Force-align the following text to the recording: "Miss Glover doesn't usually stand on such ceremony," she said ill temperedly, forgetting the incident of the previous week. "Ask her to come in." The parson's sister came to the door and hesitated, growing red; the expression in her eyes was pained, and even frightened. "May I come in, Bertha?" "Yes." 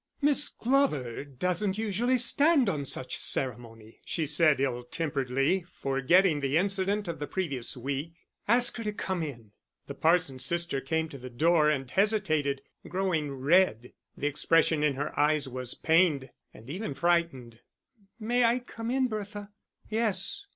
"Miss 0.19 0.49
Glover 0.49 1.23
doesn't 1.23 1.77
usually 1.77 2.17
stand 2.17 2.67
on 2.69 2.85
such 2.85 3.19
ceremony," 3.19 4.01
she 4.03 4.25
said 4.25 4.59
ill 4.59 4.83
temperedly, 4.83 5.63
forgetting 5.71 6.39
the 6.39 6.57
incident 6.57 7.07
of 7.07 7.19
the 7.19 7.27
previous 7.27 7.77
week. 7.77 8.15
"Ask 8.47 8.77
her 8.77 8.83
to 8.83 8.93
come 8.93 9.21
in." 9.21 9.51
The 9.85 9.93
parson's 9.93 10.43
sister 10.43 10.81
came 10.81 11.07
to 11.09 11.19
the 11.19 11.29
door 11.29 11.69
and 11.69 11.87
hesitated, 11.87 12.63
growing 12.89 13.31
red; 13.31 13.93
the 14.17 14.25
expression 14.25 14.81
in 14.81 14.95
her 14.95 15.11
eyes 15.19 15.47
was 15.47 15.75
pained, 15.75 16.31
and 16.51 16.67
even 16.67 16.95
frightened. 16.95 17.59
"May 18.19 18.43
I 18.43 18.57
come 18.57 18.89
in, 18.89 19.07
Bertha?" 19.07 19.51
"Yes." 19.87 20.47